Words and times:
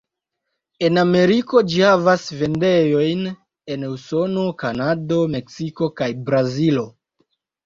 En 0.87 0.99
Ameriko 1.01 1.61
ĝi 1.73 1.83
havas 1.87 2.23
vendejojn 2.39 3.21
en 3.75 3.85
Usono, 3.91 4.47
Kanado, 4.65 5.19
Meksiko 5.37 5.91
kaj 6.03 6.11
Brazilo. 6.33 6.89